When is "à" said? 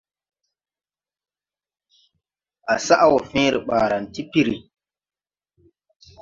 2.71-2.73